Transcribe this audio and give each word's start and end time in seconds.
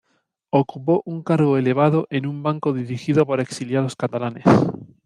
Ocupó 0.49 1.03
un 1.05 1.21
cargo 1.21 1.59
elevado 1.59 2.07
en 2.09 2.25
un 2.25 2.41
banco 2.41 2.73
dirigido 2.73 3.23
por 3.27 3.39
exiliados 3.39 3.95
catalanes. 3.95 4.45